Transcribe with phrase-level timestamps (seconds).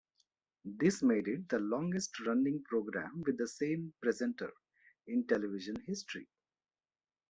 [0.65, 4.51] This made it the longest-running programme with the same presenter
[5.05, 6.27] in television history.